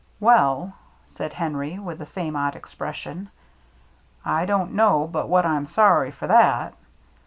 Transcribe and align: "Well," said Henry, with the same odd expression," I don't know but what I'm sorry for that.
"Well," 0.19 0.73
said 1.05 1.33
Henry, 1.33 1.77
with 1.77 1.99
the 1.99 2.07
same 2.07 2.35
odd 2.35 2.55
expression," 2.55 3.29
I 4.25 4.47
don't 4.47 4.73
know 4.73 5.07
but 5.07 5.29
what 5.29 5.45
I'm 5.45 5.67
sorry 5.67 6.09
for 6.09 6.25
that. 6.25 6.73